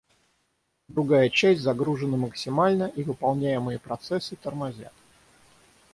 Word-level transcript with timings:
Другая 0.87 1.29
часть 1.29 1.61
загружена 1.61 2.17
максимально 2.17 2.85
и 2.85 3.03
выполняемые 3.03 3.77
процессы 3.77 4.35
«тормозят» 4.35 4.93